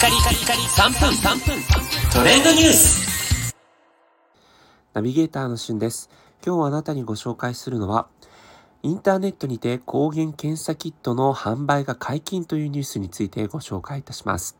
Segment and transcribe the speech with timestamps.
[0.00, 1.62] カリカリカリ3分3分
[2.10, 3.54] トレンドニュース
[4.94, 6.08] ナビゲーターのしゅんです。
[6.42, 8.08] 今日あなたにご紹介するのは、
[8.82, 14.56] インターネットにて抗原検査キットの販売が解禁というニュースについてご紹介いたします。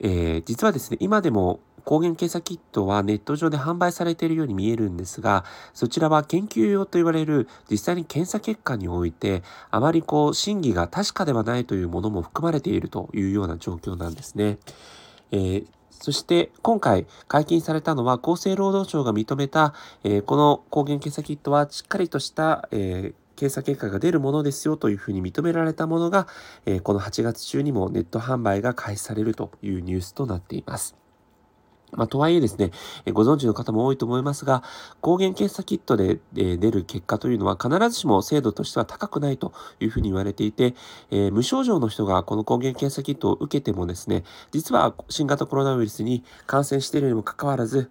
[0.00, 1.60] えー、実はですね、今でも
[1.90, 5.44] 抗原検査キットはネット上で販売されているように見えるんですが、
[5.74, 14.58] そちらは研究用と言われる実際に検査結果において、あまりこう、真偽が確かではないというものも含まれているというような状況なんですね。
[15.32, 26.26] えーそして今回解禁されたのは厚生労働省が認めた、えー、この抗原検査キットはしっかりとした、えー、検査結果が出るものですよというふうに認められたものが、
[26.64, 30.96] えー、この8月中にもネット販売が開始されるというニュースとなっています。
[31.92, 32.70] まあ、とはいえですね、
[33.04, 34.62] えご存知の方も多いと思いますが、
[35.00, 40.74] 抗原検査キットで、え出る結果というのは必ずしも精度としては高くないというふうに言われていて、
[41.10, 47.90] え、無症状の人がこの抗原検査キットを受けてもですね、実は新型コロナウイルスに感染しているにもかかわらず、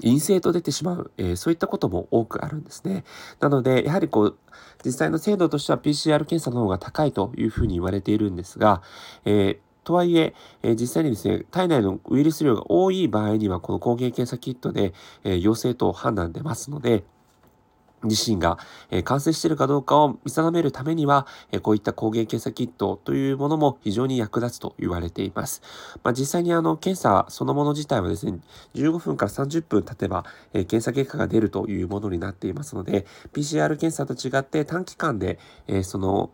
[0.00, 3.04] 陰性と出てしまう、えー、そういったことも多くあるんですね。
[3.40, 4.38] なので、やはりこう、
[4.84, 8.82] 実際の精度としては PCR 検査の方が高いというふうに言われているんですが、
[9.24, 17.04] えーとはいええー、実際にですね、体内のウイルス量が多い場合には、この抗原検査キットで、えー、陽性と判断出ますので、
[18.04, 18.58] 自身が、
[18.90, 25.62] え感染しているかどうかを見定めるためには、えこういった抗原検査キットというものも非常に役立つと言われています。
[26.02, 28.38] まあ、実際にあの検査そのもの自体はですね、
[28.74, 36.30] 15分から30分経てば、え検査結果が出るというものになっていますので、PCR 検査と違って短期間で、えその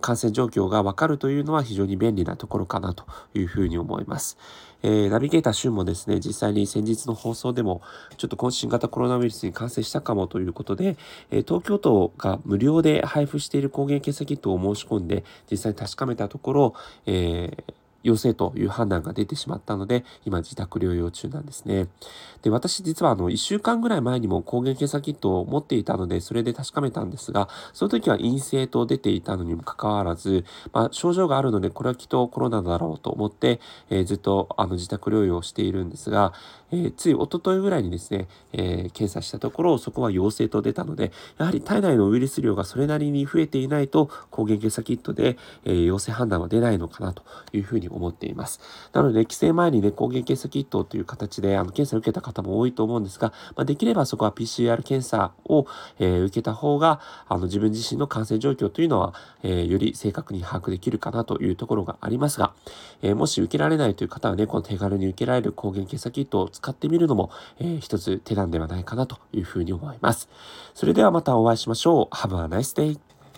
[0.00, 4.36] 感染状況がわかるというのは非常に便利なところかなというふうに思います。
[4.82, 7.82] えー、ナビゲーター旬もですね、実際に先日の放送でも、
[8.16, 10.96] ちょっと今新型コロナウイルスに感染したかもということで、
[11.30, 16.74] えー、東京都が無料で配布している抗原検査キットを申し込んで、実際に確かめたところ、
[17.06, 21.88] えー陽性という判断が出てしまったので、今自宅療養中なんですね。
[22.42, 33.60] で、私実はあの、1週間ぐらい前にも抗原検査キットを持っていたので、それで確かめたんですが、その時は陰性と出ていたのにもかかわらず、まあ、症状があるので、これはきっとコロナだろうと思って、
[33.90, 36.32] えー、ずっとあの、自宅療養をしているんですが、
[36.72, 47.22] えー、つい一昨日ぐらいにですね、えー、検査したところ、そこは陽性と出たので、やはり体内のウイルス量がそれなりに増えていないと、抗原検査キットで、え陽性判断は出ないのかなと
[47.52, 48.60] いうふうに思っています。
[48.92, 55.66] なので、規制前にね、抗原検査キットという形で、あの、検査を受けた方も多いと思うんですが、まあ、できればそこは PCR 検査を、
[55.98, 62.52] えー、受けた方が、あの、自分自身の感染状況というのは、えー、より正確に把握できるかなというところがありますが、
[63.02, 70.28] えー、もし受けられないという方はね、この手軽に受けられる抗原検査キットを使ってみるのも、えー、一つ手段ではないかなというふうに思います。
[70.74, 72.14] それではまたお会いしましょう。
[72.14, 73.11] Have a nice day!